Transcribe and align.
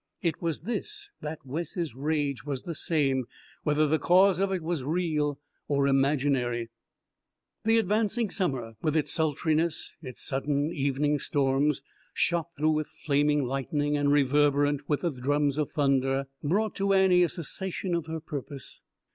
It 0.23 0.41
was 0.41 0.61
this 0.61 1.11
that 1.21 1.45
Wes's 1.45 1.93
rage 1.95 2.43
was 2.43 2.63
the 2.63 2.73
same, 2.73 3.25
whether 3.61 3.85
the 3.85 3.99
cause 3.99 4.39
of 4.39 4.51
it 4.51 4.63
was 4.63 4.83
real 4.83 5.39
or 5.67 5.87
imaginary. 5.87 6.71
The 7.65 7.77
advancing 7.77 8.31
summer, 8.31 8.73
with 8.81 8.97
its 8.97 9.11
sultriness, 9.13 9.97
its 10.01 10.23
sudden 10.25 10.71
evening 10.73 11.19
storms 11.19 11.83
shot 12.15 12.47
through 12.57 12.71
with 12.71 12.87
flaming 12.87 13.43
lightning 13.45 13.95
and 13.95 14.11
reverberant 14.11 14.89
with 14.89 15.01
the 15.01 15.11
drums 15.11 15.59
of 15.59 15.69
thunder, 15.71 16.25
brought 16.43 16.73
to 16.77 16.93
Annie 16.93 17.21
a 17.21 17.29
cessation 17.29 17.93
of 17.93 18.07
her 18.07 18.19
purpose. 18.19 18.81